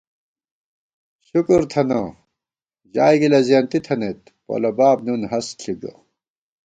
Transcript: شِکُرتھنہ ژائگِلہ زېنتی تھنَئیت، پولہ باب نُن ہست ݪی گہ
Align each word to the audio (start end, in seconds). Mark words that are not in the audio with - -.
شِکُرتھنہ 1.27 2.01
ژائگِلہ 2.93 3.39
زېنتی 3.47 3.79
تھنَئیت، 3.85 4.21
پولہ 4.45 4.71
باب 4.77 4.97
نُن 5.05 5.21
ہست 5.31 5.55
ݪی 5.61 5.73
گہ 5.81 5.93